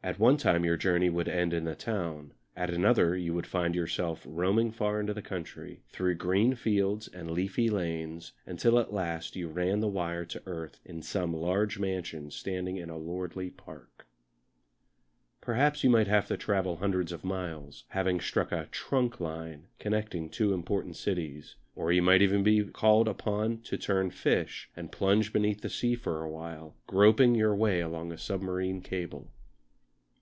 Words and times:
At 0.00 0.18
one 0.18 0.38
time 0.38 0.64
your 0.64 0.78
journey 0.78 1.10
would 1.10 1.28
end 1.28 1.52
in 1.52 1.64
the 1.64 1.74
town, 1.74 2.32
at 2.56 2.70
another 2.70 3.14
you 3.14 3.34
would 3.34 3.46
find 3.46 3.74
yourself 3.74 4.24
roaming 4.26 4.70
far 4.72 4.98
into 5.00 5.12
the 5.12 5.20
country, 5.20 5.82
through 5.90 6.14
green 6.14 6.54
fields 6.54 7.08
and 7.08 7.30
leafy 7.30 7.68
lanes 7.68 8.32
until 8.46 8.78
at 8.78 8.90
last 8.94 9.36
you 9.36 9.48
ran 9.50 9.80
the 9.80 9.86
wire 9.88 10.24
to 10.24 10.42
earth 10.46 10.80
in 10.82 11.02
some 11.02 11.34
large 11.36 11.78
mansion 11.78 12.30
standing 12.30 12.78
in 12.78 12.88
a 12.88 12.96
lordly 12.96 13.50
park. 13.50 14.06
Perhaps 15.42 15.84
you 15.84 15.90
might 15.90 16.06
have 16.08 16.26
to 16.28 16.38
travel 16.38 16.76
hundreds 16.76 17.12
of 17.12 17.22
miles, 17.22 17.84
having 17.88 18.18
struck 18.18 18.50
a 18.50 18.68
"trunk" 18.72 19.20
line 19.20 19.66
connecting 19.78 20.30
two 20.30 20.54
important 20.54 20.96
cities; 20.96 21.56
or 21.76 21.92
you 21.92 22.00
might 22.00 22.22
even 22.22 22.42
be 22.42 22.64
called 22.64 23.08
upon 23.08 23.58
to 23.58 23.76
turn 23.76 24.08
fish 24.08 24.70
and 24.74 24.90
plunge 24.90 25.34
beneath 25.34 25.60
the 25.60 25.68
sea 25.68 25.94
for 25.94 26.22
a 26.22 26.30
while, 26.30 26.74
groping 26.86 27.34
your 27.34 27.54
way 27.54 27.80
along 27.80 28.10
a 28.10 28.16
submarine 28.16 28.80
cable. 28.80 29.30